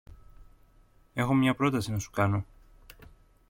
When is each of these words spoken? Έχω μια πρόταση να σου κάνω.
Έχω 1.13 1.33
μια 1.33 1.55
πρόταση 1.55 1.91
να 1.91 1.99
σου 1.99 2.11
κάνω. 2.11 2.45